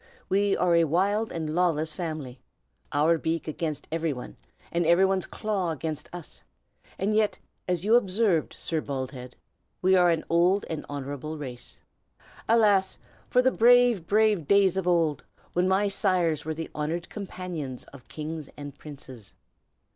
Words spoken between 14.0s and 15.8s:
brave days of old, when